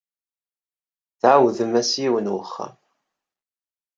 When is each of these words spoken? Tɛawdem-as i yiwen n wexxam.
Tɛawdem-as 1.19 1.91
i 1.93 1.97
yiwen 2.01 2.27
n 2.31 2.33
wexxam. 2.35 2.75